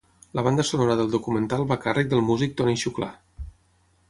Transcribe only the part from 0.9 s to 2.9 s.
del documental va a càrrec del músic Toni